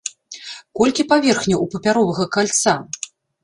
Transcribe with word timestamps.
Колькі 0.79 1.05
паверхняў 1.11 1.59
у 1.67 1.69
папяровага 1.77 2.29
кальца? 2.37 2.79